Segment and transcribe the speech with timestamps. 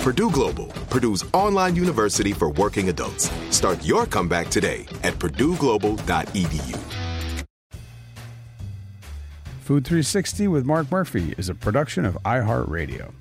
[0.00, 3.30] Purdue Global, Purdue's online university for working adults.
[3.50, 6.78] Start your comeback today at purdueglobal.edu.
[9.60, 13.12] Food 360 with Mark Murphy is a production of iHeartRadio.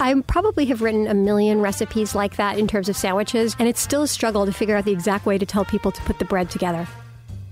[0.00, 3.80] I probably have written a million recipes like that in terms of sandwiches, and it's
[3.80, 6.24] still a struggle to figure out the exact way to tell people to put the
[6.24, 6.88] bread together.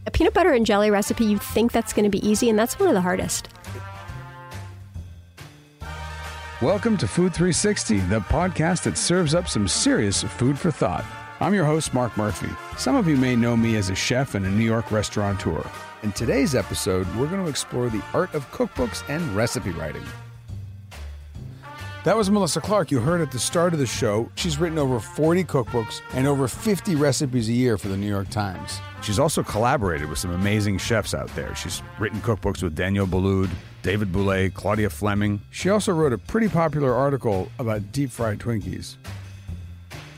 [0.06, 2.78] A peanut butter and jelly recipe, you think that's going to be easy, and that's
[2.78, 3.50] one of the hardest.
[6.62, 11.04] Welcome to Food 360, the podcast that serves up some serious food for thought.
[11.38, 12.48] I'm your host, Mark Murphy.
[12.78, 15.62] Some of you may know me as a chef and a New York restaurateur.
[16.02, 20.02] In today's episode, we're going to explore the art of cookbooks and recipe writing.
[22.04, 22.90] That was Melissa Clark.
[22.90, 24.30] You heard at the start of the show.
[24.36, 28.30] She's written over 40 cookbooks and over 50 recipes a year for the New York
[28.30, 28.80] Times.
[29.02, 31.54] She's also collaborated with some amazing chefs out there.
[31.54, 33.50] She's written cookbooks with Daniel Boulud,
[33.86, 35.40] David Bouley, Claudia Fleming.
[35.52, 38.96] She also wrote a pretty popular article about deep fried Twinkies.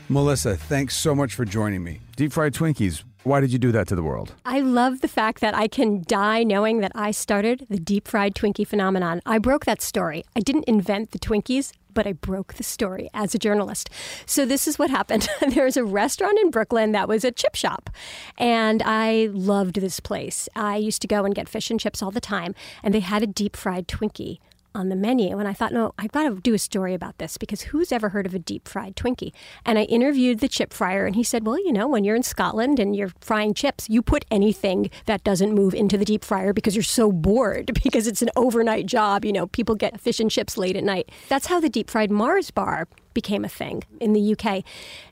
[0.09, 1.99] Melissa, thanks so much for joining me.
[2.15, 4.33] Deep fried Twinkies, why did you do that to the world?
[4.43, 8.33] I love the fact that I can die knowing that I started the deep fried
[8.33, 9.21] Twinkie phenomenon.
[9.27, 10.25] I broke that story.
[10.35, 13.89] I didn't invent the Twinkies, but I broke the story as a journalist.
[14.25, 15.27] So this is what happened.
[15.53, 17.89] there was a restaurant in Brooklyn that was a chip shop,
[18.37, 20.49] and I loved this place.
[20.55, 23.23] I used to go and get fish and chips all the time, and they had
[23.23, 24.39] a deep fried Twinkie
[24.75, 25.37] on the menu.
[25.37, 28.09] And I thought, no, I've got to do a story about this because who's ever
[28.09, 29.33] heard of a deep fried Twinkie?
[29.65, 32.23] And I interviewed the chip fryer, and he said, well, you know, when you're in
[32.23, 36.53] Scotland and you're frying chips, you put anything that doesn't move into the deep fryer
[36.53, 39.25] because you're so bored because it's an overnight job.
[39.25, 41.11] You know, people get fish and chips late at night.
[41.27, 44.63] That's how the deep fried Mars bar became a thing in the UK.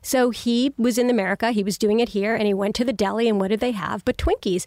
[0.02, 2.92] So he was in America, he was doing it here, and he went to the
[2.92, 4.04] deli, and what did they have?
[4.04, 4.66] But Twinkies.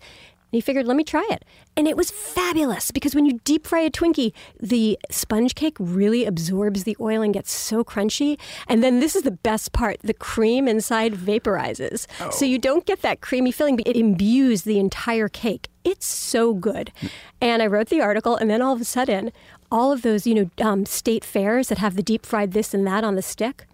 [0.51, 1.45] And he figured, let me try it.
[1.77, 6.25] And it was fabulous because when you deep fry a Twinkie, the sponge cake really
[6.25, 8.37] absorbs the oil and gets so crunchy.
[8.67, 12.05] And then this is the best part the cream inside vaporizes.
[12.19, 12.29] Oh.
[12.31, 15.69] So you don't get that creamy filling, but it imbues the entire cake.
[15.85, 16.91] It's so good.
[17.39, 19.31] And I wrote the article, and then all of a sudden,
[19.71, 22.85] all of those, you know, um, state fairs that have the deep fried this and
[22.85, 23.65] that on the stick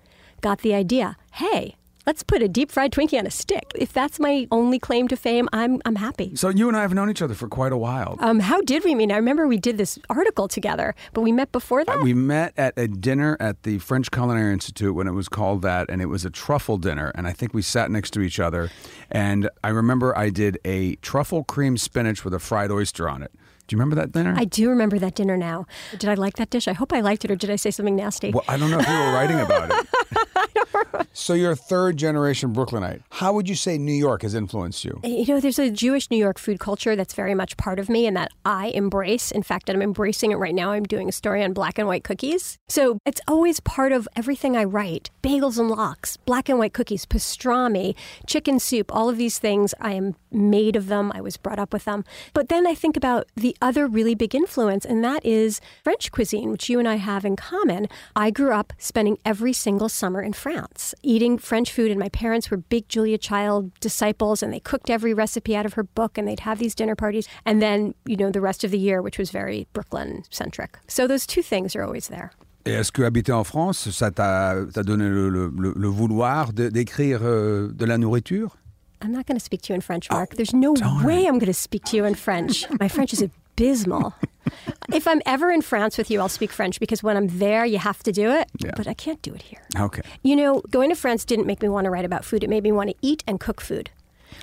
[0.42, 1.76] got the idea hey,
[2.08, 3.72] let's put a deep fried Twinkie on a stick.
[3.76, 6.36] If that's my only claim to fame, I'm I'm happy.
[6.36, 8.16] So you and I have known each other for quite a while.
[8.20, 9.12] Um, how did we meet?
[9.12, 11.98] I remember we did this article together, but we met before that.
[11.98, 15.62] Uh, we met at a dinner at the French Culinary Institute when it was called
[15.62, 17.12] that, and it was a truffle dinner.
[17.14, 18.72] And I think we sat next to each other.
[19.12, 23.32] And I remember I did a truffle cream spinach with a fried oyster on it.
[23.68, 24.34] Do you remember that dinner?
[24.38, 25.66] I do remember that dinner now.
[25.98, 26.70] Did I like that dish?
[26.70, 28.32] I hope I liked it, or did I say something nasty?
[28.32, 29.88] Well, I don't know if you were writing about it.
[31.14, 33.02] so you're a third generation Brooklynite.
[33.10, 35.00] How would you say New York has influenced you?
[35.04, 38.06] You know, there's a Jewish New York food culture that's very much part of me
[38.06, 39.32] and that I embrace.
[39.32, 40.72] In fact, I'm embracing it right now.
[40.72, 42.58] I'm doing a story on black and white cookies.
[42.68, 45.10] So it's always part of everything I write.
[45.24, 49.74] Bagels and lox, black and white cookies, pastrami, chicken soup, all of these things.
[49.80, 51.12] I am made of them.
[51.14, 52.04] I was brought up with them.
[52.34, 56.52] But then I think about the other really big influence, and that is French cuisine,
[56.52, 57.88] which you and I have in common.
[58.16, 60.67] I grew up spending every single summer in France,
[61.04, 65.14] eating French food, and my parents were big Julia Child disciples, and they cooked every
[65.14, 67.28] recipe out of her book, and they'd have these dinner parties.
[67.46, 70.78] And then, you know, the rest of the year, which was very Brooklyn centric.
[70.88, 72.32] So those two things are always there.
[72.66, 76.70] Et est-ce que habiter en France, ça t'a t'a donné le, le- le- vouloir de-
[76.70, 78.58] d'écrire euh, de la nourriture
[79.02, 80.36] I'm not going to speak to you in French, ah, Mark.
[80.36, 80.74] There's no
[81.06, 82.66] way I'm going to speak to you in French.
[82.80, 83.22] My French is
[83.58, 84.14] abysmal.
[84.94, 87.80] if I'm ever in France with you, I'll speak French because when I'm there, you
[87.80, 88.50] have to do it.
[88.60, 88.72] Yeah.
[88.76, 89.62] But I can't do it here.
[89.78, 90.02] Okay.
[90.24, 92.44] You know, going to France didn't make me want to write about food.
[92.44, 93.90] It made me want to eat and cook food.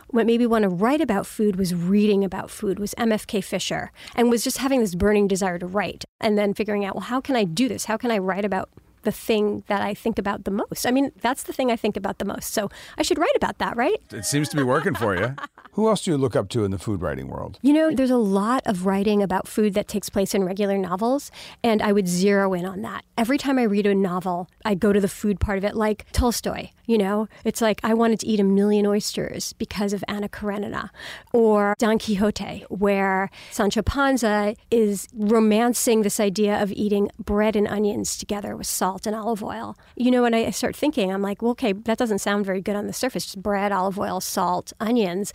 [0.08, 3.93] What made me want to write about food was reading about food, was MFK Fisher,
[4.14, 6.05] and was just having this burning desire to write.
[6.20, 7.84] And then figuring out, well, how can I do this?
[7.84, 8.70] How can I write about
[9.05, 10.87] the thing that I think about the most?
[10.87, 12.53] I mean, that's the thing I think about the most.
[12.53, 14.01] So I should write about that, right?
[14.11, 15.35] It seems to be working for you.
[15.73, 17.59] Who else do you look up to in the food writing world?
[17.62, 21.33] You know, there's a lot of writing about food that takes place in regular novels,
[21.65, 23.05] and I would zero in on that.
[23.19, 26.06] Every time I read a novel, I go to the food part of it, like
[26.12, 26.69] Tolstoy.
[26.86, 30.90] You know, it's like I wanted to eat a million oysters because of Anna Karenina,
[31.32, 38.16] or Don Quixote, where Sancho Panza is romancing this idea of eating bread and onions
[38.16, 39.76] together with salt and olive oil.
[39.96, 42.76] You know, when I start thinking, I'm like, well, okay, that doesn't sound very good
[42.76, 45.32] on the surface, just bread, olive oil, salt, onions.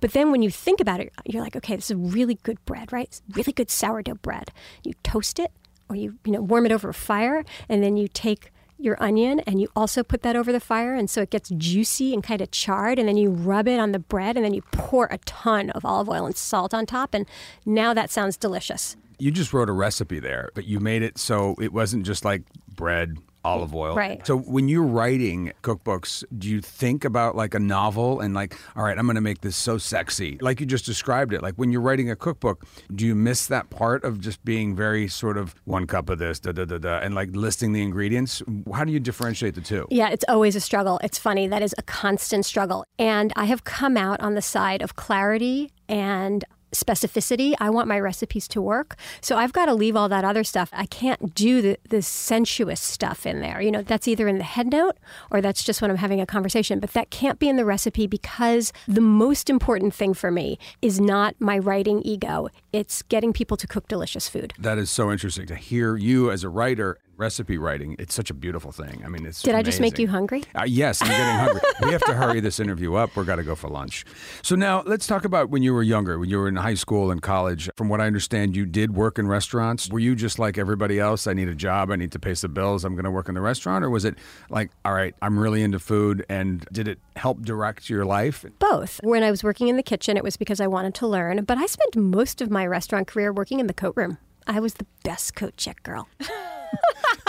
[0.00, 2.92] But then when you think about it, you're like, okay, this is really good bread,
[2.92, 3.06] right?
[3.06, 4.50] It's really good sourdough bread.
[4.84, 5.52] You toast it
[5.88, 8.51] or you, you know, warm it over a fire and then you take
[8.82, 12.12] your onion and you also put that over the fire and so it gets juicy
[12.12, 14.62] and kind of charred and then you rub it on the bread and then you
[14.72, 17.26] pour a ton of olive oil and salt on top and
[17.64, 18.96] now that sounds delicious.
[19.18, 22.42] You just wrote a recipe there, but you made it so it wasn't just like
[22.74, 23.94] bread, olive oil.
[23.94, 24.24] Right.
[24.26, 28.84] So when you're writing cookbooks, do you think about like a novel and like, all
[28.84, 31.42] right, I'm going to make this so sexy, like you just described it?
[31.42, 35.08] Like when you're writing a cookbook, do you miss that part of just being very
[35.08, 38.42] sort of one cup of this, da da da da, and like listing the ingredients?
[38.72, 39.86] How do you differentiate the two?
[39.90, 41.00] Yeah, it's always a struggle.
[41.02, 41.48] It's funny.
[41.48, 42.84] That is a constant struggle.
[42.98, 46.44] And I have come out on the side of clarity and
[46.74, 47.54] specificity.
[47.60, 48.96] I want my recipes to work.
[49.20, 50.70] So I've got to leave all that other stuff.
[50.72, 53.60] I can't do the, the sensuous stuff in there.
[53.60, 54.96] You know, that's either in the head note
[55.30, 56.80] or that's just when I'm having a conversation.
[56.80, 61.00] But that can't be in the recipe because the most important thing for me is
[61.00, 62.48] not my writing ego.
[62.72, 64.54] It's getting people to cook delicious food.
[64.58, 66.98] That is so interesting to hear you as a writer.
[67.22, 69.00] Recipe writing, it's such a beautiful thing.
[69.04, 69.42] I mean, it's.
[69.42, 70.42] Did I just make you hungry?
[70.56, 71.60] Uh, yes, I'm getting hungry.
[71.82, 73.14] we have to hurry this interview up.
[73.14, 74.04] We're got to go for lunch.
[74.42, 77.12] So now let's talk about when you were younger, when you were in high school
[77.12, 77.70] and college.
[77.76, 79.88] From what I understand, you did work in restaurants.
[79.88, 81.28] Were you just like everybody else?
[81.28, 81.92] I need a job.
[81.92, 82.84] I need to pay some bills.
[82.84, 84.16] I'm going to work in the restaurant, or was it
[84.50, 86.26] like, all right, I'm really into food?
[86.28, 88.44] And did it help direct your life?
[88.58, 88.98] Both.
[89.04, 91.56] When I was working in the kitchen, it was because I wanted to learn, but
[91.56, 94.18] I spent most of my restaurant career working in the coat room.
[94.46, 96.08] I was the best coat check girl.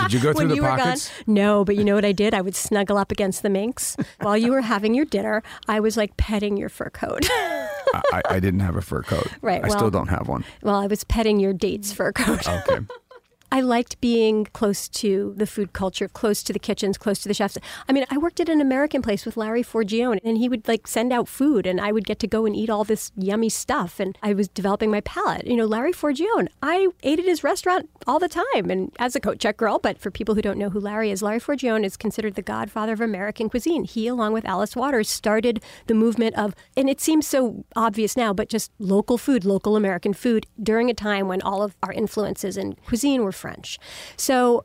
[0.03, 1.09] Did you go through when the you pockets?
[1.19, 2.33] were gone, no, but you know what I did?
[2.33, 5.43] I would snuggle up against the minks while you were having your dinner.
[5.67, 7.25] I was like petting your fur coat.
[7.31, 9.27] I, I didn't have a fur coat.
[9.41, 10.43] Right, I still don't have one.
[10.61, 12.47] well, I was petting your date's fur coat.
[12.47, 12.79] Okay.
[13.53, 17.35] I liked being close to the food culture, close to the kitchens, close to the
[17.35, 17.55] chefs.
[17.87, 20.87] I mean, I worked at an American place with Larry Forgione, and he would like
[20.87, 23.99] send out food, and I would get to go and eat all this yummy stuff.
[23.99, 25.45] And I was developing my palate.
[25.45, 29.19] You know, Larry Forgione, I ate at his restaurant all the time, and as a
[29.19, 29.77] coat check girl.
[29.77, 32.93] But for people who don't know who Larry is, Larry Forgione is considered the godfather
[32.93, 33.83] of American cuisine.
[33.83, 38.33] He, along with Alice Waters, started the movement of, and it seems so obvious now,
[38.33, 42.57] but just local food, local American food during a time when all of our influences
[42.57, 43.77] in cuisine were French.
[44.15, 44.63] So,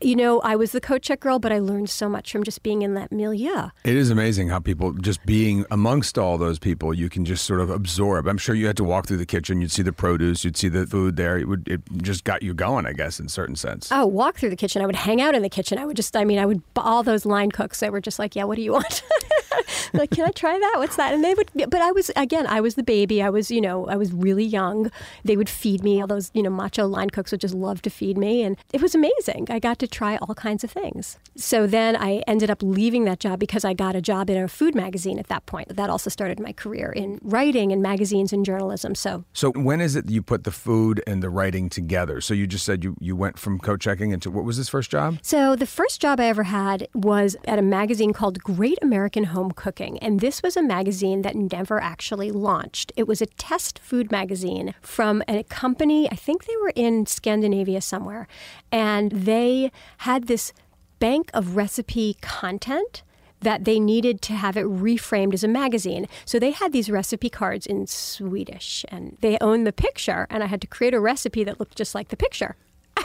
[0.00, 2.62] you know, I was the coat check girl, but I learned so much from just
[2.62, 3.68] being in that milieu.
[3.84, 7.60] It is amazing how people just being amongst all those people, you can just sort
[7.60, 8.26] of absorb.
[8.26, 10.68] I'm sure you had to walk through the kitchen, you'd see the produce, you'd see
[10.68, 11.38] the food there.
[11.38, 13.90] It would it just got you going, I guess, in certain sense.
[13.92, 14.80] Oh, walk through the kitchen.
[14.80, 15.78] I would hang out in the kitchen.
[15.78, 18.34] I would just, I mean, I would, all those line cooks that were just like,
[18.34, 19.02] yeah, what do you want?
[19.92, 20.74] like, can I try that?
[20.76, 21.14] What's that?
[21.14, 23.22] And they would, but I was, again, I was the baby.
[23.22, 24.90] I was, you know, I was really young.
[25.24, 26.00] They would feed me.
[26.00, 28.42] All those, you know, macho line cooks would just love to feed me.
[28.42, 29.46] And it was amazing.
[29.50, 31.18] I got to try all kinds of things.
[31.36, 34.48] So then I ended up leaving that job because I got a job in a
[34.48, 35.76] food magazine at that point.
[35.76, 38.94] That also started my career in writing and magazines and journalism.
[38.94, 42.20] So So when is it you put the food and the writing together?
[42.20, 44.90] So you just said you, you went from coat checking into what was this first
[44.90, 45.18] job?
[45.22, 49.43] So, the first job I ever had was at a magazine called Great American Home
[49.50, 49.98] Cooking.
[49.98, 52.92] And this was a magazine that never actually launched.
[52.96, 57.80] It was a test food magazine from a company, I think they were in Scandinavia
[57.80, 58.26] somewhere.
[58.72, 60.52] And they had this
[60.98, 63.02] bank of recipe content
[63.40, 66.06] that they needed to have it reframed as a magazine.
[66.24, 70.46] So they had these recipe cards in Swedish and they owned the picture, and I
[70.46, 72.56] had to create a recipe that looked just like the picture.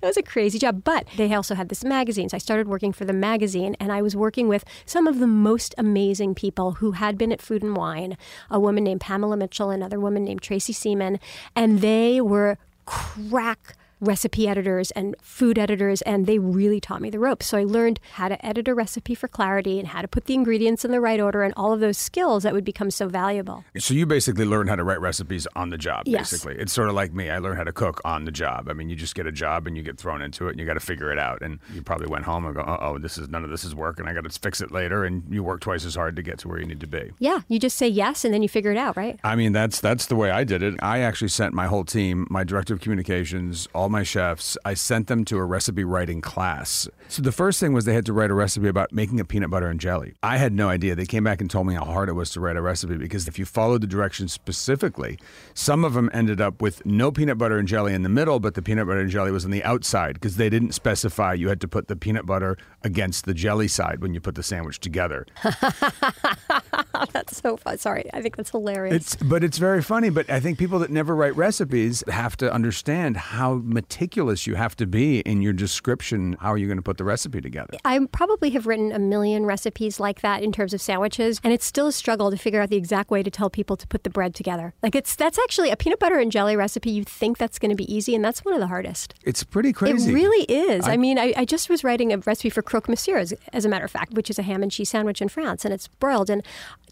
[0.00, 2.28] It was a crazy job, but they also had this magazine.
[2.28, 5.26] So I started working for the magazine, and I was working with some of the
[5.26, 8.16] most amazing people who had been at Food and Wine.
[8.50, 11.18] A woman named Pamela Mitchell, another woman named Tracy Seaman,
[11.56, 17.18] and they were crack recipe editors and food editors, and they really taught me the
[17.18, 17.46] ropes.
[17.46, 20.34] So I learned how to edit a recipe for clarity and how to put the
[20.34, 23.64] ingredients in the right order and all of those skills that would become so valuable.
[23.78, 26.04] So you basically learned how to write recipes on the job.
[26.06, 26.30] Yes.
[26.30, 27.30] Basically, it's sort of like me.
[27.30, 28.68] I learned how to cook on the job.
[28.68, 30.66] I mean, you just get a job and you get thrown into it, and you
[30.66, 31.42] got to figure it out.
[31.42, 34.06] And you probably went home and go, "Oh, this is none of this is working.
[34.06, 36.48] I got to fix it later." And you work twice as hard to get to
[36.48, 37.12] where you need to be.
[37.18, 39.18] Yeah, you just say yes and then you figure it out, right?
[39.24, 40.74] I mean, that's that's the way I did it.
[40.80, 44.56] I actually sent my whole team, my director of communications, all my chefs.
[44.64, 46.88] I sent them to a recipe writing class.
[47.08, 49.50] So the first thing was they had to write a recipe about making a peanut
[49.50, 50.14] butter and jelly.
[50.22, 50.94] I had no idea.
[50.94, 53.28] They came back and told me how hard it was to write a recipe because
[53.28, 55.18] if you followed the directions specifically,
[55.54, 58.54] some of them ended up with no peanut butter and jelly in the middle, but
[58.54, 61.60] the peanut butter and jelly was on the outside because they didn't specify you had
[61.60, 65.26] to put the peanut butter against the jelly side when you put the sandwich together.
[67.12, 67.78] that's so fun.
[67.78, 68.94] Sorry, I think that's hilarious.
[68.96, 70.10] It's but it's very funny.
[70.10, 74.76] But I think people that never write recipes have to understand how meticulous you have
[74.76, 76.36] to be in your description.
[76.40, 77.74] How are you going to put the recipe together?
[77.84, 81.64] I probably have written a million recipes like that in terms of sandwiches, and it's
[81.66, 84.10] still a struggle to figure out the exact way to tell people to put the
[84.10, 84.74] bread together.
[84.82, 86.90] Like it's that's actually a peanut butter and jelly recipe.
[86.90, 89.14] You think that's going to be easy, and that's one of the hardest.
[89.24, 90.10] It's pretty crazy.
[90.10, 90.84] It really is.
[90.86, 93.64] I, I- mean, I, I just was writing a recipe for croque monsieur, as, as
[93.64, 95.86] a matter of fact, which is a ham and cheese sandwich in France, and it's
[95.88, 96.28] broiled.
[96.28, 96.42] And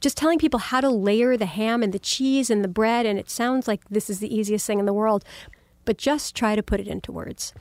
[0.00, 3.18] just telling people how to layer the ham and the cheese and the bread, and
[3.18, 5.24] it sounds like this is the easiest thing in the world,
[5.84, 7.52] but just try to put it into words.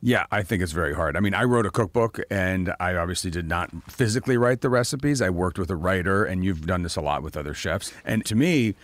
[0.00, 1.16] Yeah, I think it's very hard.
[1.16, 5.22] I mean, I wrote a cookbook and I obviously did not physically write the recipes.
[5.22, 7.90] I worked with a writer, and you've done this a lot with other chefs.
[8.04, 8.74] And to me,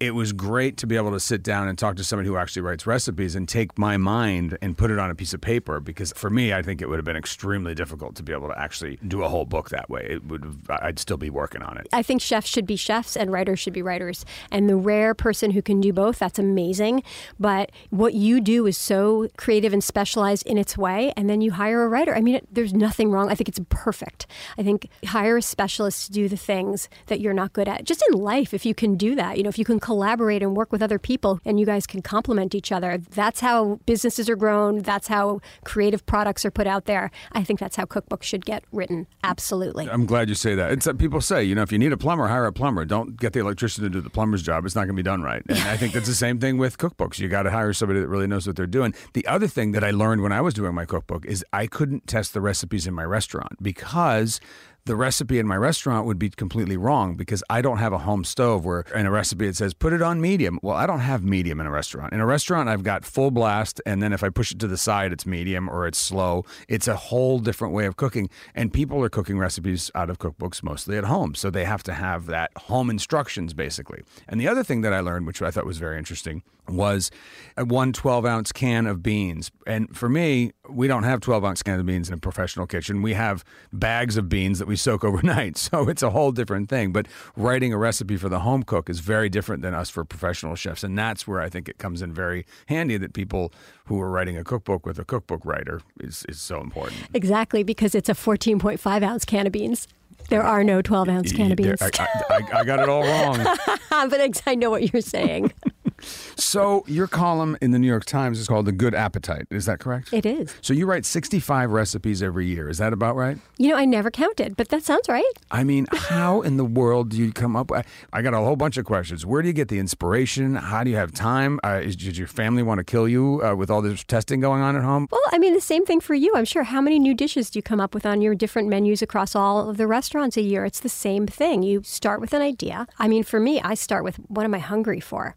[0.00, 2.62] it was great to be able to sit down and talk to somebody who actually
[2.62, 6.12] writes recipes and take my mind and put it on a piece of paper because
[6.16, 8.98] for me I think it would have been extremely difficult to be able to actually
[9.06, 10.06] do a whole book that way.
[10.10, 11.88] It would I'd still be working on it.
[11.92, 14.24] I think chefs should be chefs and writers should be writers.
[14.50, 17.02] And the rare person who can do both, that's amazing.
[17.38, 21.12] But what you do is so creative and specialized in its way.
[21.16, 22.14] And then you hire a writer.
[22.14, 23.30] I mean, it, there's nothing wrong.
[23.30, 24.26] I think it's perfect.
[24.58, 27.84] I think hire a specialist to do the things that you're not good at.
[27.84, 30.56] Just in life, if you can do that, you know, if you can collaborate and
[30.56, 34.36] work with other people and you guys can complement each other, that's how businesses are
[34.36, 34.78] grown.
[34.78, 37.10] That's how creative products are put out there.
[37.32, 39.06] I think that's how cookbooks should get written.
[39.22, 39.86] Absolutely.
[39.90, 40.72] I'm glad you say that.
[40.72, 42.86] It's uh, people say, you know, if you need a plumber, hire a plumber.
[42.86, 44.64] Don't get the electrician to do the plumber's job.
[44.64, 45.42] It's not going to be done right.
[45.50, 47.18] And I think that's the same thing with cookbooks.
[47.18, 48.94] You got to hire somebody that really knows what they're doing.
[49.12, 52.06] The other thing that I learned when I was doing my cookbook is I couldn't
[52.06, 54.40] test the recipes in my restaurant because
[54.86, 58.22] the recipe in my restaurant would be completely wrong because I don't have a home
[58.22, 60.58] stove where in a recipe it says put it on medium.
[60.62, 62.12] Well, I don't have medium in a restaurant.
[62.12, 64.76] In a restaurant, I've got full blast, and then if I push it to the
[64.76, 66.44] side, it's medium or it's slow.
[66.68, 68.28] It's a whole different way of cooking.
[68.54, 71.34] And people are cooking recipes out of cookbooks mostly at home.
[71.34, 74.02] So they have to have that home instructions basically.
[74.28, 77.10] And the other thing that I learned, which I thought was very interesting, was
[77.56, 79.50] a one 12 ounce can of beans.
[79.66, 83.02] And for me, we don't have 12 ounce cans of beans in a professional kitchen.
[83.02, 85.58] We have bags of beans that we soak overnight.
[85.64, 86.92] So it's a whole different thing.
[86.92, 90.54] But writing a recipe for the home cook is very different than us for professional
[90.56, 90.84] chefs.
[90.84, 93.52] And that's where I think it comes in very handy that people
[93.86, 96.96] who are writing a cookbook with a cookbook writer is, is so important.
[97.14, 99.88] Exactly, because it's a 14.5 ounce can of beans.
[100.28, 101.82] There are no 12 ounce can of beans.
[101.82, 103.42] I, I, I, I got it all wrong.
[103.90, 105.52] but I know what you're saying.
[106.00, 109.46] So your column in the New York Times is called The Good Appetite.
[109.50, 110.12] Is that correct?
[110.12, 110.54] It is.
[110.60, 112.68] So you write 65 recipes every year.
[112.68, 113.38] Is that about right?
[113.58, 115.24] You know, I never counted, but that sounds right.
[115.50, 117.70] I mean, how in the world do you come up?
[117.72, 119.24] I, I got a whole bunch of questions.
[119.24, 120.56] Where do you get the inspiration?
[120.56, 121.60] How do you have time?
[121.64, 124.62] Uh, is, did your family want to kill you uh, with all this testing going
[124.62, 125.08] on at home?
[125.10, 126.32] Well, I mean, the same thing for you.
[126.34, 126.64] I'm sure.
[126.64, 129.68] How many new dishes do you come up with on your different menus across all
[129.68, 130.64] of the restaurants a year?
[130.64, 131.62] It's the same thing.
[131.62, 132.86] You start with an idea.
[132.98, 135.36] I mean, for me, I start with what am I hungry for?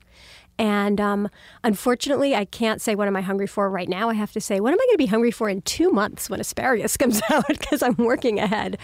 [0.59, 1.29] And um,
[1.63, 4.09] unfortunately, I can't say what am I hungry for right now.
[4.09, 6.29] I have to say, what am I going to be hungry for in two months
[6.29, 8.77] when asparagus comes out because I'm working ahead.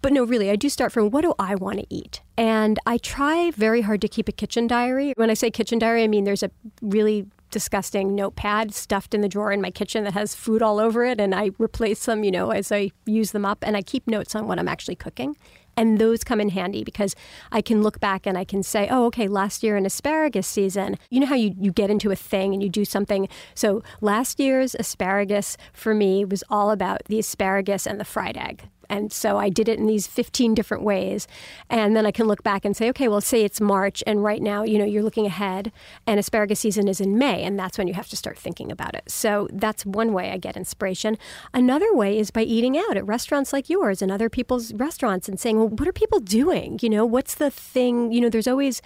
[0.00, 2.22] But no, really, I do start from what do I want to eat?
[2.36, 5.12] And I try very hard to keep a kitchen diary.
[5.16, 6.50] When I say kitchen diary, I mean there's a
[6.80, 11.04] really disgusting notepad stuffed in the drawer in my kitchen that has food all over
[11.04, 11.20] it.
[11.20, 13.58] And I replace them, you know, as I use them up.
[13.62, 15.36] And I keep notes on what I'm actually cooking.
[15.76, 17.14] And those come in handy because
[17.50, 20.98] I can look back and I can say, oh, okay, last year in asparagus season,
[21.10, 23.28] you know how you, you get into a thing and you do something.
[23.54, 28.68] So last year's asparagus for me was all about the asparagus and the fried egg.
[28.92, 31.26] And so I did it in these 15 different ways.
[31.70, 34.42] And then I can look back and say, okay, well, say it's March, and right
[34.42, 35.72] now, you know, you're looking ahead,
[36.06, 38.94] and asparagus season is in May, and that's when you have to start thinking about
[38.94, 39.10] it.
[39.10, 41.16] So that's one way I get inspiration.
[41.54, 45.40] Another way is by eating out at restaurants like yours and other people's restaurants and
[45.40, 46.78] saying, well, what are people doing?
[46.82, 48.12] You know, what's the thing?
[48.12, 48.82] You know, there's always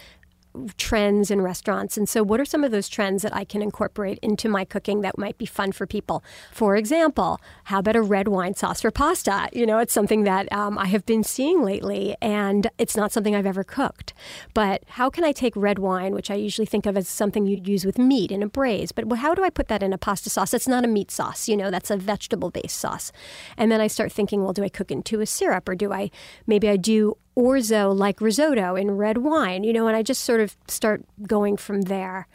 [0.77, 1.97] trends in restaurants.
[1.97, 5.01] And so, what are some of those trends that I can incorporate into my cooking
[5.03, 6.23] that might be fun for people?
[6.53, 9.49] For example, how about a red wine sauce for pasta?
[9.53, 13.35] You know, it's something that um, I have been seeing lately, and it's not something
[13.35, 14.15] I've ever cooked.
[14.55, 17.69] But how can I take red wine, which I usually think of as something you'd
[17.69, 20.31] use with meat in a braise, but how do I put that in a pasta
[20.31, 20.55] sauce?
[20.55, 23.13] It's not a meat sauce, you know, that's a vegetable based sauce.
[23.57, 26.11] And then I start thinking, well, do I cook into a syrup or do I
[26.47, 30.40] maybe I do orzo like risotto in red wine, you know, and I just sort
[30.40, 32.26] of start going from there.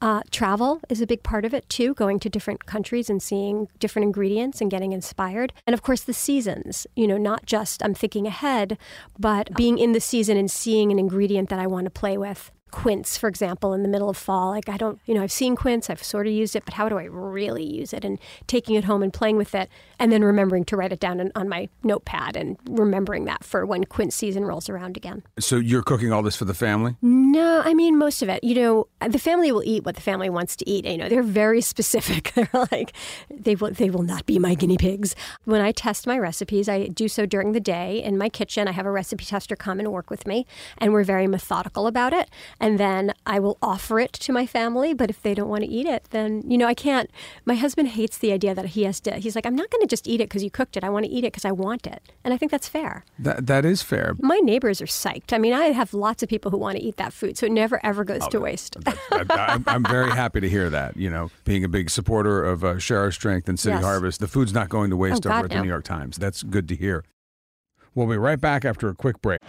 [0.00, 3.68] Uh, travel is a big part of it too, going to different countries and seeing
[3.78, 5.52] different ingredients and getting inspired.
[5.64, 8.78] And of course, the seasons, you know, not just I'm thinking ahead,
[9.16, 12.50] but being in the season and seeing an ingredient that I want to play with
[12.72, 14.50] quince, for example, in the middle of fall.
[14.50, 16.88] Like, I don't, you know, I've seen quince, I've sort of used it, but how
[16.88, 18.04] do I really use it?
[18.04, 19.68] And taking it home and playing with it,
[20.00, 23.84] and then remembering to write it down on my notepad and remembering that for when
[23.84, 25.22] quince season rolls around again.
[25.38, 26.96] So you're cooking all this for the family?
[27.02, 28.42] No, I mean, most of it.
[28.42, 30.84] You know, the family will eat what the family wants to eat.
[30.86, 32.32] You know, they're very specific.
[32.34, 32.92] they're like,
[33.30, 35.14] they will, they will not be my guinea pigs.
[35.44, 38.66] When I test my recipes, I do so during the day in my kitchen.
[38.66, 40.46] I have a recipe tester come and work with me,
[40.78, 42.30] and we're very methodical about it
[42.62, 44.94] and then I will offer it to my family.
[44.94, 47.10] But if they don't want to eat it, then, you know, I can't.
[47.44, 49.88] My husband hates the idea that he has to, he's like, I'm not going to
[49.88, 50.84] just eat it because you cooked it.
[50.84, 52.00] I want to eat it because I want it.
[52.22, 53.04] And I think that's fair.
[53.18, 54.14] That, that is fair.
[54.20, 55.32] My neighbors are psyched.
[55.32, 57.52] I mean, I have lots of people who want to eat that food, so it
[57.52, 58.76] never ever goes oh, to waste.
[59.10, 60.96] I, am very happy to hear that.
[60.96, 63.82] You know, being a big supporter of uh, Share Our Strength and City yes.
[63.82, 65.56] Harvest, the food's not going to waste oh, God, over at no.
[65.56, 66.16] the New York Times.
[66.16, 67.04] That's good to hear.
[67.96, 69.40] We'll be right back after a quick break.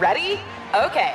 [0.00, 0.40] Ready?
[0.74, 1.14] Okay.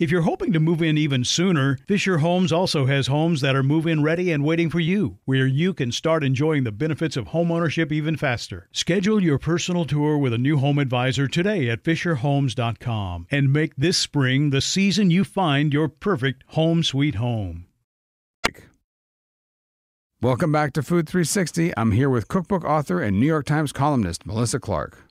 [0.00, 3.62] If you're hoping to move in even sooner, Fisher Homes also has homes that are
[3.62, 7.26] move in ready and waiting for you, where you can start enjoying the benefits of
[7.26, 8.66] homeownership even faster.
[8.72, 13.98] Schedule your personal tour with a new home advisor today at FisherHomes.com and make this
[13.98, 17.64] spring the season you find your your perfect home sweet home.
[20.20, 21.72] Welcome back to Food 360.
[21.78, 25.09] I'm here with cookbook author and New York Times columnist Melissa Clark.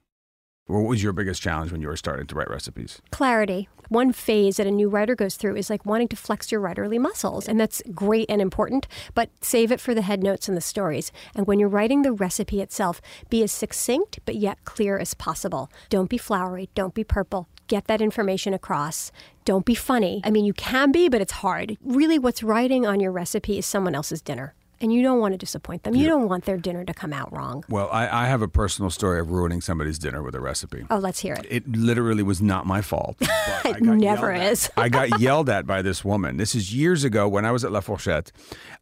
[0.69, 3.01] What was your biggest challenge when you were starting to write recipes?
[3.09, 3.67] Clarity.
[3.87, 6.99] One phase that a new writer goes through is like wanting to flex your writerly
[6.99, 7.47] muscles.
[7.47, 11.11] And that's great and important, but save it for the head notes and the stories.
[11.33, 13.01] And when you're writing the recipe itself,
[13.31, 15.71] be as succinct but yet clear as possible.
[15.89, 19.11] Don't be flowery, don't be purple, get that information across.
[19.45, 20.21] Don't be funny.
[20.23, 21.79] I mean, you can be, but it's hard.
[21.81, 24.53] Really, what's writing on your recipe is someone else's dinner.
[24.81, 25.95] And you don't want to disappoint them.
[25.95, 26.09] You yeah.
[26.09, 27.63] don't want their dinner to come out wrong.
[27.69, 30.85] Well, I, I, have a personal story of ruining somebody's dinner with a recipe.
[30.89, 31.45] Oh, let's hear it.
[31.49, 33.17] It literally was not my fault.
[33.21, 34.69] it never is.
[34.77, 36.37] I got yelled at by this woman.
[36.37, 38.31] This is years ago when I was at La Fourchette.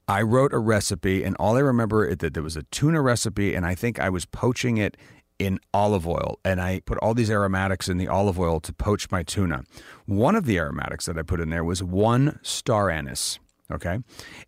[0.07, 3.55] I wrote a recipe, and all I remember is that there was a tuna recipe,
[3.55, 4.95] and I think I was poaching it
[5.39, 9.11] in olive oil and I put all these aromatics in the olive oil to poach
[9.11, 9.63] my tuna.
[10.05, 13.39] One of the aromatics that I put in there was one star anise.
[13.69, 13.99] Okay.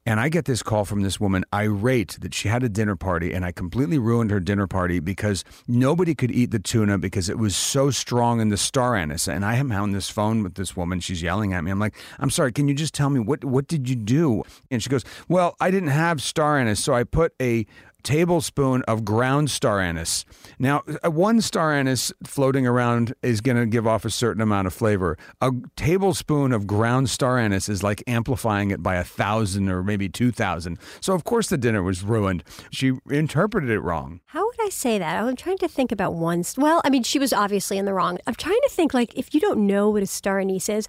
[0.05, 3.33] And I get this call from this woman irate that she had a dinner party
[3.33, 7.37] and I completely ruined her dinner party because nobody could eat the tuna because it
[7.37, 9.27] was so strong in the star anise.
[9.27, 11.01] And I am on this phone with this woman.
[11.01, 11.71] She's yelling at me.
[11.71, 14.43] I'm like, I'm sorry, can you just tell me what what did you do?
[14.71, 17.65] And she goes, Well, I didn't have star anise, so I put a
[18.03, 20.25] tablespoon of ground star anise.
[20.57, 24.67] Now, uh, one star anise floating around is going to give off a certain amount
[24.67, 25.17] of flavor.
[25.41, 30.09] A tablespoon of ground star anise is like amplifying it by a thousand or maybe
[30.09, 30.79] two thousand.
[31.01, 32.43] So, of course, the dinner was ruined.
[32.71, 34.21] She interpreted it wrong.
[34.27, 35.23] How would I say that?
[35.23, 36.43] I'm trying to think about one.
[36.57, 38.17] Well, I mean, she was obviously in the wrong.
[38.27, 40.87] I'm trying to think like if you don't know what a star anise is,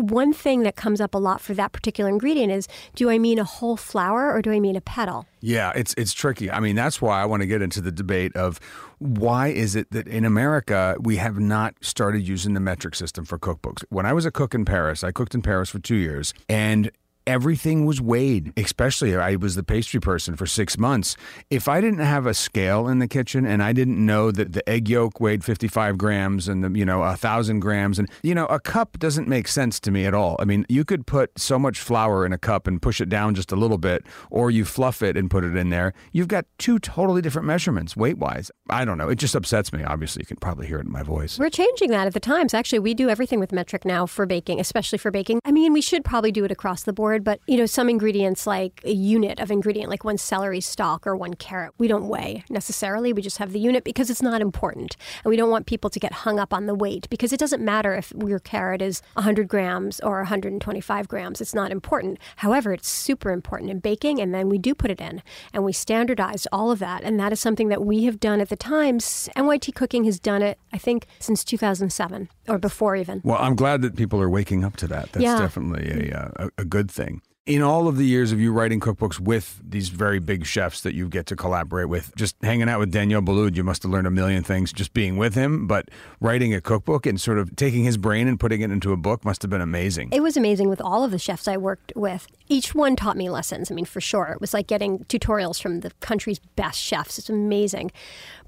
[0.00, 3.38] one thing that comes up a lot for that particular ingredient is do I mean
[3.38, 5.26] a whole flower or do I mean a petal?
[5.40, 6.50] Yeah, it's it's tricky.
[6.50, 8.60] I mean, that's why I want to get into the debate of
[8.98, 13.38] why is it that in America we have not started using the metric system for
[13.38, 13.82] cookbooks.
[13.88, 16.90] When I was a cook in Paris, I cooked in Paris for 2 years, and
[17.26, 21.16] everything was weighed, especially I was the pastry person for six months.
[21.50, 24.68] If I didn't have a scale in the kitchen and I didn't know that the
[24.68, 28.46] egg yolk weighed 55 grams and the, you know, a thousand grams and, you know,
[28.46, 30.36] a cup doesn't make sense to me at all.
[30.38, 33.34] I mean, you could put so much flour in a cup and push it down
[33.34, 35.92] just a little bit, or you fluff it and put it in there.
[36.12, 38.50] You've got two totally different measurements weight wise.
[38.68, 39.08] I don't know.
[39.08, 39.82] It just upsets me.
[39.84, 41.38] Obviously, you can probably hear it in my voice.
[41.38, 42.54] We're changing that at the Times.
[42.54, 45.40] Actually, we do everything with metric now for baking, especially for baking.
[45.44, 48.46] I mean, we should probably do it across the board, but you know, some ingredients
[48.46, 52.44] like a unit of ingredient, like one celery stalk or one carrot, we don't weigh
[52.48, 53.12] necessarily.
[53.12, 54.96] We just have the unit because it's not important.
[55.24, 57.62] And we don't want people to get hung up on the weight because it doesn't
[57.64, 61.40] matter if your carrot is 100 grams or 125 grams.
[61.40, 62.18] It's not important.
[62.36, 64.20] However, it's super important in baking.
[64.20, 67.02] And then we do put it in and we standardize all of that.
[67.02, 69.28] And that is something that we have done at the Times.
[69.36, 73.20] NYT Cooking has done it, I think, since 2007 or before even.
[73.24, 75.12] Well, I'm glad that people are waking up to that.
[75.12, 75.38] That's Yeah.
[75.38, 76.99] definitely a, uh, a, a good thing.
[77.46, 80.94] In all of the years of you writing cookbooks with these very big chefs that
[80.94, 84.06] you get to collaborate with, just hanging out with Daniel Boulud, you must have learned
[84.06, 85.66] a million things just being with him.
[85.66, 85.88] But
[86.20, 89.24] writing a cookbook and sort of taking his brain and putting it into a book
[89.24, 90.10] must have been amazing.
[90.12, 92.26] It was amazing with all of the chefs I worked with.
[92.48, 93.70] Each one taught me lessons.
[93.70, 94.26] I mean, for sure.
[94.26, 97.18] It was like getting tutorials from the country's best chefs.
[97.18, 97.90] It's amazing.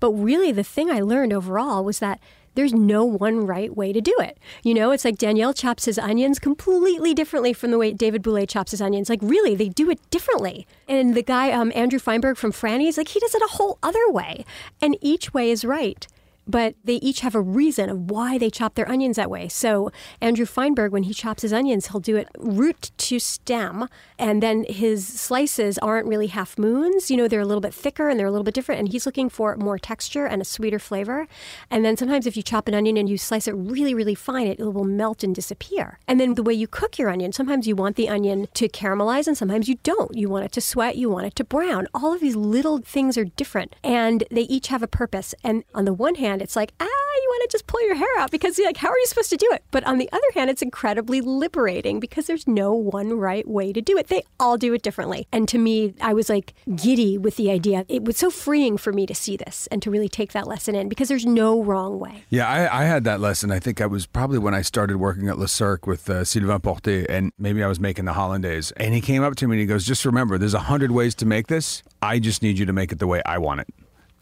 [0.00, 2.20] But really, the thing I learned overall was that
[2.54, 4.38] there's no one right way to do it.
[4.62, 8.48] You know, it's like Daniel chops his onions completely differently from the way David Bouley
[8.48, 9.08] chops his onions.
[9.08, 10.66] Like, really, they do it differently.
[10.88, 14.08] And the guy, um, Andrew Feinberg from Franny's, like, he does it a whole other
[14.08, 14.44] way.
[14.80, 16.06] And each way is right
[16.46, 19.48] but they each have a reason of why they chop their onions that way.
[19.48, 24.42] So Andrew Feinberg, when he chops his onions, he'll do it root to stem, and
[24.42, 27.10] then his slices aren't really half moons.
[27.10, 28.78] You know, they're a little bit thicker and they're a little bit different.
[28.78, 31.26] And he's looking for more texture and a sweeter flavor.
[31.70, 34.46] And then sometimes if you chop an onion and you slice it really, really fine,
[34.46, 35.98] it will melt and disappear.
[36.08, 39.26] And then the way you cook your onion, sometimes you want the onion to caramelize,
[39.26, 40.16] and sometimes you don't.
[40.16, 41.86] You want it to sweat, you want it to brown.
[41.92, 45.34] All of these little things are different, and they each have a purpose.
[45.44, 48.08] And on the one hand, it's like, ah, you want to just pull your hair
[48.18, 49.64] out because, you're like, how are you supposed to do it?
[49.70, 53.80] But on the other hand, it's incredibly liberating because there's no one right way to
[53.80, 54.08] do it.
[54.08, 55.26] They all do it differently.
[55.32, 57.84] And to me, I was like giddy with the idea.
[57.88, 60.74] It was so freeing for me to see this and to really take that lesson
[60.74, 62.24] in because there's no wrong way.
[62.30, 63.50] Yeah, I, I had that lesson.
[63.50, 66.60] I think I was probably when I started working at Le Cirque with uh, Sylvain
[66.60, 68.70] Portay, and maybe I was making the hollandaise.
[68.72, 71.14] And he came up to me and he goes, "Just remember, there's a hundred ways
[71.16, 71.82] to make this.
[72.00, 73.68] I just need you to make it the way I want it."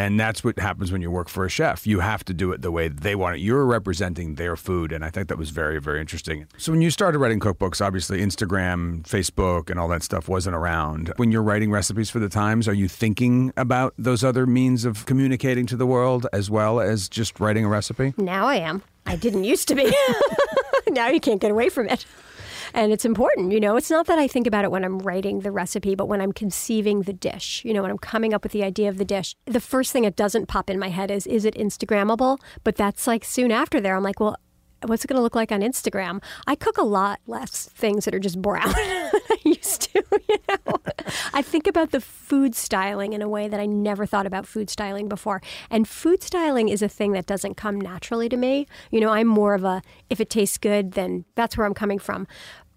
[0.00, 1.86] And that's what happens when you work for a chef.
[1.86, 3.40] You have to do it the way they want it.
[3.40, 4.92] You're representing their food.
[4.92, 6.46] And I think that was very, very interesting.
[6.56, 11.12] So, when you started writing cookbooks, obviously Instagram, Facebook, and all that stuff wasn't around.
[11.16, 15.04] When you're writing recipes for the Times, are you thinking about those other means of
[15.04, 18.14] communicating to the world as well as just writing a recipe?
[18.16, 18.82] Now I am.
[19.04, 19.94] I didn't used to be.
[20.88, 22.06] now you can't get away from it.
[22.74, 23.76] And it's important, you know.
[23.76, 26.32] It's not that I think about it when I'm writing the recipe, but when I'm
[26.32, 29.34] conceiving the dish, you know, when I'm coming up with the idea of the dish.
[29.46, 32.38] The first thing that doesn't pop in my head is, is it Instagrammable?
[32.64, 34.36] But that's like soon after there, I'm like, well,
[34.86, 36.22] what's it going to look like on Instagram?
[36.46, 40.36] I cook a lot less things that are just brown than I used to, you
[40.48, 40.80] know.
[41.32, 44.70] I think about the food styling in a way that I never thought about food
[44.70, 45.42] styling before.
[45.70, 48.66] And food styling is a thing that doesn't come naturally to me.
[48.90, 51.98] You know, I'm more of a if it tastes good, then that's where I'm coming
[51.98, 52.26] from.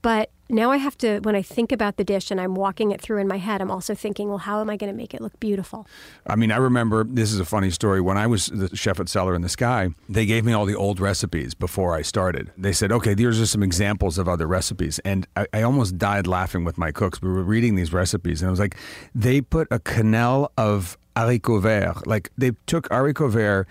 [0.02, 3.02] But now I have to, when I think about the dish and I'm walking it
[3.02, 5.22] through in my head, I'm also thinking, well, how am I going to make it
[5.22, 5.88] look beautiful?
[6.28, 8.02] I mean, I remember this is a funny story.
[8.02, 10.76] When I was the chef at Cellar in the Sky, they gave me all the
[10.76, 12.52] old recipes before I started.
[12.58, 15.00] They said, okay, these are some examples of other recipes.
[15.00, 17.22] And I, I almost died laughing with my cooks.
[17.22, 18.76] We were reading these recipes, and I was like,
[19.16, 22.08] they put a quenelle of haricot vert.
[22.08, 23.68] Like they took haricot vert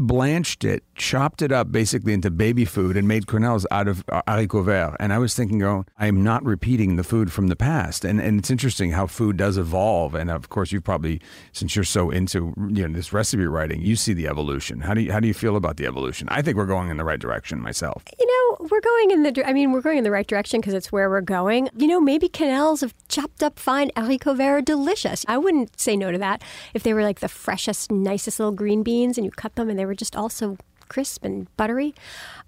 [0.00, 4.22] blanched it, chopped it up basically into baby food, and made quenelles out of uh,
[4.26, 4.96] haricots verts.
[4.98, 8.04] And I was thinking, oh, I'm not repeating the food from the past.
[8.04, 10.14] And and it's interesting how food does evolve.
[10.14, 11.20] And of course, you've probably,
[11.52, 14.80] since you're so into you know this recipe writing, you see the evolution.
[14.80, 16.28] How do you how do you feel about the evolution?
[16.30, 18.02] I think we're going in the right direction myself.
[18.18, 19.46] You know, we're going in the.
[19.46, 21.68] I mean, we're going in the right direction because it's where we're going.
[21.76, 25.24] You know, maybe quenelles of chopped up fine haricots verts are delicious.
[25.28, 26.42] I wouldn't say no to that
[26.74, 29.78] if they were like the freshest, nicest little green beans and you cut them and
[29.78, 30.56] they were just also
[30.90, 31.94] crisp and buttery.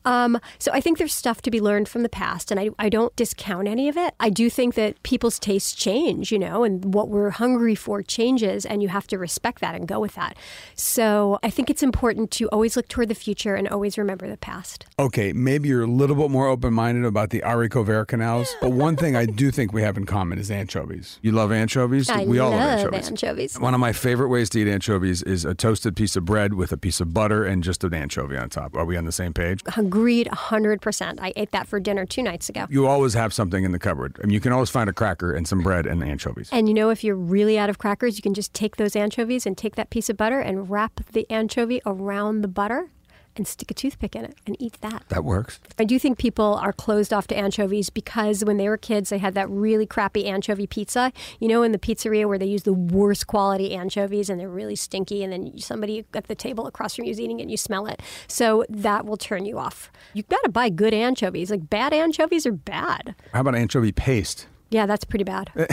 [0.04, 2.88] Um, so I think there's stuff to be learned from the past, and I, I
[2.88, 4.14] don't discount any of it.
[4.20, 8.66] I do think that people's tastes change, you know, and what we're hungry for changes,
[8.66, 10.36] and you have to respect that and go with that.
[10.74, 14.36] So I think it's important to always look toward the future and always remember the
[14.36, 14.86] past.
[14.98, 18.72] Okay, maybe you're a little bit more open minded about the haricot vert quenelles, but
[18.72, 21.20] one thing I do think we have in common is anchovies.
[21.22, 22.10] You love anchovies?
[22.10, 23.08] I we all love love anchovies.
[23.08, 23.60] anchovies.
[23.60, 26.72] One of my favorite ways to eat anchovies is a toasted piece of bread with
[26.72, 28.76] a piece of butter and just an anchovy on top.
[28.76, 29.60] Are we on the same page?
[29.76, 31.18] Agreed 100%.
[31.20, 32.66] I ate that for dinner two nights ago.
[32.70, 34.18] You always have something in the cupboard.
[34.22, 36.48] I mean, you can always find a cracker and some bread and anchovies.
[36.52, 39.46] And you know, if you're really out of crackers, you can just take those anchovies
[39.46, 42.90] and take that piece of butter and wrap the anchovy around the butter
[43.36, 45.04] and stick a toothpick in it and eat that.
[45.08, 45.60] That works.
[45.78, 49.18] I do think people are closed off to anchovies because when they were kids, they
[49.18, 52.72] had that really crappy anchovy pizza, you know, in the pizzeria where they use the
[52.72, 55.22] worst quality anchovies and they're really stinky.
[55.22, 57.86] And then somebody at the table across from you is eating it and you smell
[57.86, 58.00] it.
[58.26, 59.90] So that will turn you off.
[60.14, 61.50] You've got to buy good anchovies.
[61.50, 63.14] Like bad anchovies are bad.
[63.32, 64.46] How about anchovy paste?
[64.70, 65.50] Yeah, that's pretty bad.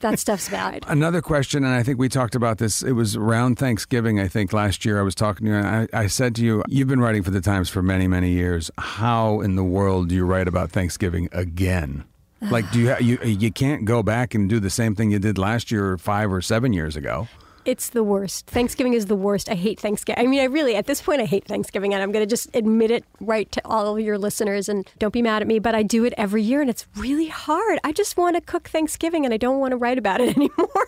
[0.00, 0.84] that stuff's bad.
[0.88, 2.82] Another question, and I think we talked about this.
[2.82, 4.98] It was around Thanksgiving, I think, last year.
[4.98, 7.30] I was talking to you, and I, I said to you, You've been writing for
[7.30, 8.70] the Times for many, many years.
[8.78, 12.04] How in the world do you write about Thanksgiving again?
[12.50, 15.38] Like, do you, you you can't go back and do the same thing you did
[15.38, 17.28] last year or five or seven years ago?
[17.64, 18.46] It's the worst.
[18.46, 19.48] Thanksgiving is the worst.
[19.48, 20.24] I hate Thanksgiving.
[20.24, 22.54] I mean, I really, at this point, I hate Thanksgiving, and I'm going to just
[22.54, 24.68] admit it right to all of your listeners.
[24.68, 27.28] And don't be mad at me, but I do it every year, and it's really
[27.28, 27.78] hard.
[27.84, 30.86] I just want to cook Thanksgiving, and I don't want to write about it anymore.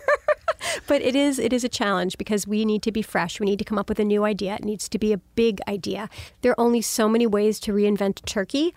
[0.87, 3.39] but it is, it is a challenge because we need to be fresh.
[3.39, 4.55] We need to come up with a new idea.
[4.55, 6.09] It needs to be a big idea.
[6.41, 8.73] There are only so many ways to reinvent turkey.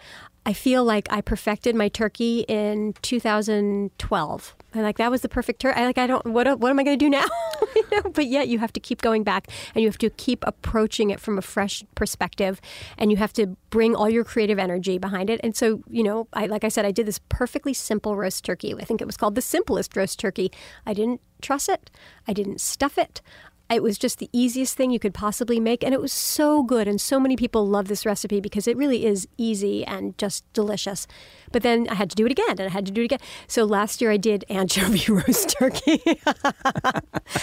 [0.48, 4.56] I feel like I perfected my turkey in 2012.
[4.72, 5.78] And like that was the perfect turkey.
[5.78, 7.26] I like I don't what what am I going to do now?
[7.76, 10.42] you know, but yet you have to keep going back and you have to keep
[10.46, 12.62] approaching it from a fresh perspective
[12.96, 15.38] and you have to bring all your creative energy behind it.
[15.44, 18.74] And so, you know, I like I said I did this perfectly simple roast turkey.
[18.74, 20.50] I think it was called the simplest roast turkey.
[20.86, 21.90] I didn't truss it.
[22.26, 23.20] I didn't stuff it.
[23.70, 26.88] It was just the easiest thing you could possibly make, and it was so good.
[26.88, 31.06] And so many people love this recipe because it really is easy and just delicious.
[31.52, 33.20] But then I had to do it again, and I had to do it again.
[33.46, 36.02] So last year I did anchovy roast turkey,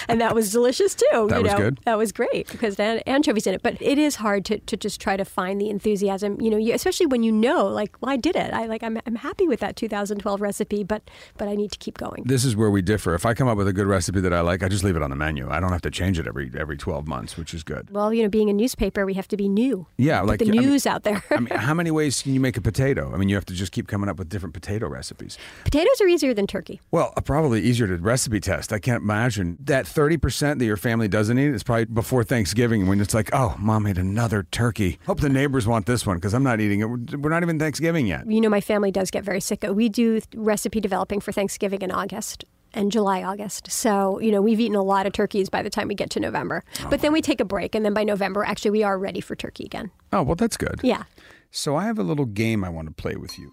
[0.07, 1.27] and that was delicious too.
[1.29, 1.79] That you was good.
[1.85, 3.61] That was great because had anchovies in it.
[3.61, 6.73] But it is hard to, to just try to find the enthusiasm, you know, you,
[6.73, 8.53] especially when you know, like, well, I did it.
[8.53, 11.97] I like, I'm, I'm happy with that 2012 recipe, but but I need to keep
[11.97, 12.23] going.
[12.25, 13.13] This is where we differ.
[13.13, 15.01] If I come up with a good recipe that I like, I just leave it
[15.01, 15.49] on the menu.
[15.49, 17.89] I don't have to change it every every 12 months, which is good.
[17.91, 19.87] Well, you know, being a newspaper, we have to be new.
[19.97, 21.23] Yeah, Put like the I mean- news out there.
[21.31, 23.13] I mean, how many ways can you make a potato?
[23.13, 25.37] I mean, you have to just keep coming up with different potato recipes.
[25.63, 26.81] Potatoes are easier than turkey.
[26.91, 28.71] Well, uh, probably easier to recipe test.
[28.73, 32.99] I can't imagine that 30% that your family doesn't eat is probably before Thanksgiving when
[33.01, 34.99] it's like, oh, mom made another turkey.
[35.05, 36.85] Hope the neighbors want this one because I'm not eating it.
[36.85, 38.29] We're we're not even Thanksgiving yet.
[38.29, 39.63] You know, my family does get very sick.
[39.69, 42.45] We do recipe developing for Thanksgiving in August
[42.75, 43.71] and July, August.
[43.71, 46.19] So, you know, we've eaten a lot of turkeys by the time we get to
[46.19, 46.63] November.
[46.89, 49.35] But then we take a break, and then by November, actually, we are ready for
[49.35, 49.91] turkey again.
[50.13, 50.79] Oh, well, that's good.
[50.83, 51.03] Yeah.
[51.51, 53.51] So I have a little game I want to play with you.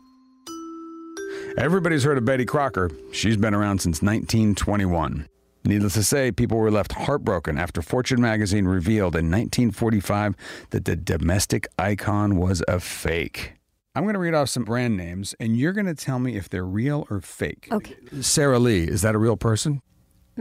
[1.57, 2.91] Everybody's heard of Betty Crocker.
[3.13, 5.29] She's been around since 1921.
[5.65, 10.35] Needless to say, people were left heartbroken after Fortune magazine revealed in 1945
[10.71, 13.55] that the domestic icon was a fake.
[13.95, 16.49] I'm going to read off some brand names, and you're going to tell me if
[16.49, 17.69] they're real or fake.
[17.71, 17.95] Okay.
[18.23, 19.83] Sara Lee, is that a real person?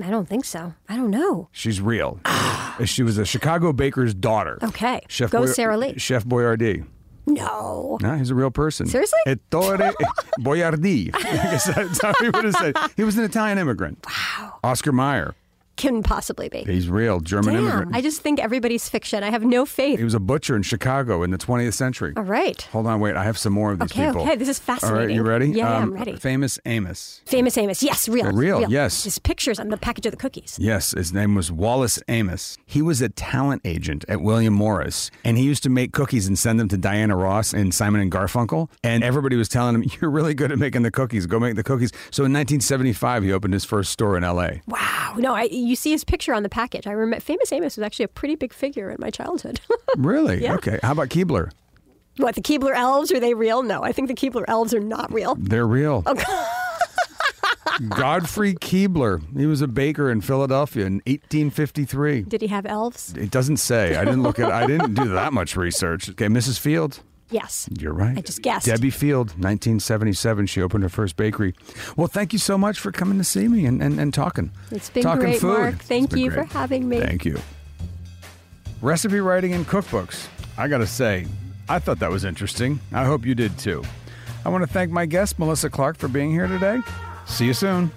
[0.01, 0.73] I don't think so.
[0.87, 1.49] I don't know.
[1.51, 2.21] She's real.
[2.23, 2.77] Ah.
[2.85, 4.57] she was a Chicago baker's daughter.
[4.63, 5.01] Okay.
[5.09, 5.97] Chef Go Boy- Sara Lee.
[5.99, 6.85] Chef Boyardee.
[7.27, 7.97] No.
[8.01, 8.87] No, he's a real person.
[8.87, 9.19] Seriously?
[9.27, 9.77] Ettore
[10.39, 11.11] Boiardi.
[11.15, 12.75] I guess that's how he would have said.
[12.95, 14.05] He was an Italian immigrant.
[14.07, 14.59] Wow.
[14.63, 15.35] Oscar Mayer.
[15.77, 16.63] Can possibly be.
[16.63, 17.63] He's real, German Damn.
[17.63, 17.95] immigrant.
[17.95, 19.23] I just think everybody's fiction.
[19.23, 19.97] I have no faith.
[19.97, 22.13] he was a butcher in Chicago in the 20th century.
[22.15, 22.61] All right.
[22.71, 23.15] Hold on, wait.
[23.15, 24.21] I have some more of these Okay, people.
[24.21, 24.99] okay, this is fascinating.
[24.99, 25.45] All right, you ready?
[25.47, 26.15] Um, Yeah, yeah, I'm ready.
[26.17, 27.21] Famous Amos.
[27.25, 27.81] Famous Amos.
[27.81, 28.31] Yes, real.
[28.31, 29.03] Real, yes.
[29.05, 30.57] His pictures on the package of the cookies.
[30.59, 32.57] Yes, his name was Wallace Amos.
[32.65, 36.37] He was a talent agent at William Morris, and he used to make cookies and
[36.37, 38.69] send them to Diana Ross and Simon and Garfunkel.
[38.83, 41.25] And everybody was telling him, "You're really good at making the cookies.
[41.25, 44.61] Go make the cookies." So in 1975, he opened his first store in L.A.
[44.67, 45.15] Wow.
[45.17, 46.87] No, I you see his picture on the package.
[46.87, 49.59] I remember Famous Amos was actually a pretty big figure in my childhood.
[49.97, 50.41] Really?
[50.41, 50.55] Yeah.
[50.55, 50.79] Okay.
[50.81, 51.51] How about Keebler?
[52.15, 53.61] what, the Keebler elves, are they real?
[53.61, 55.35] No, I think the Keebler elves are not real.
[55.35, 56.03] They're real.
[56.05, 56.15] Oh,
[57.89, 59.21] Godfrey Keebler.
[59.37, 62.21] He was a baker in Philadelphia in 1853.
[62.21, 63.13] Did he have elves?
[63.17, 63.95] It doesn't say.
[63.97, 64.51] I didn't look at.
[64.51, 66.09] I didn't do that much research.
[66.09, 66.59] Okay, Mrs.
[66.59, 67.01] Field.
[67.31, 67.69] Yes.
[67.79, 68.17] You're right.
[68.17, 68.65] I just guessed.
[68.65, 70.45] Debbie Field, 1977.
[70.47, 71.55] She opened her first bakery.
[71.95, 74.51] Well, thank you so much for coming to see me and, and, and talking.
[74.69, 75.59] It's been talking great, food.
[75.59, 75.75] Mark.
[75.75, 76.49] Thank you great.
[76.49, 76.99] for having me.
[76.99, 77.39] Thank you.
[78.81, 80.27] Recipe writing and cookbooks.
[80.57, 81.25] I got to say,
[81.69, 82.79] I thought that was interesting.
[82.91, 83.83] I hope you did too.
[84.43, 86.81] I want to thank my guest, Melissa Clark, for being here today.
[87.25, 87.91] See you soon.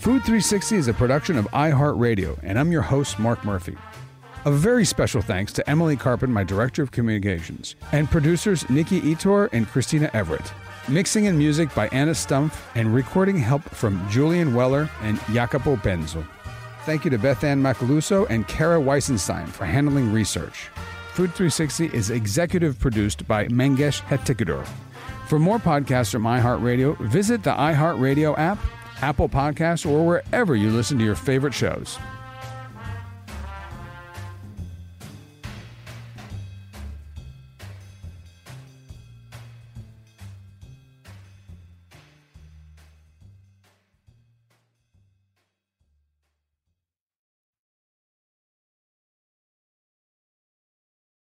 [0.00, 3.76] Food 360 is a production of iHeartRadio, and I'm your host, Mark Murphy.
[4.44, 9.48] A very special thanks to Emily Carpin, my Director of Communications, and producers Nikki Etor
[9.52, 10.52] and Christina Everett.
[10.88, 16.26] Mixing and music by Anna Stumpf, and recording help from Julian Weller and Jacopo Benzo.
[16.84, 20.70] Thank you to Beth Ann Macaluso and Kara Weisenstein for handling research.
[21.12, 24.66] Food 360 is executive produced by Mangesh Hattikudur.
[25.28, 28.58] For more podcasts from iHeartRadio, visit the iHeartRadio app,
[29.02, 31.96] Apple Podcasts, or wherever you listen to your favorite shows.